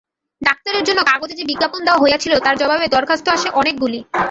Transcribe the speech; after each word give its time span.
ডাক্তারের 0.41 0.83
জন্য 0.87 0.99
কাগজে 1.03 1.35
যে 1.35 1.45
বিজ্ঞাপন 1.51 1.79
দেওয়া 1.83 2.01
হইয়াছিল 2.03 2.33
তার 2.45 2.55
জবাবে 2.61 2.85
দরখাস্ত 2.87 3.25
আসে 3.29 3.47
অনেকগুলি। 3.59 3.99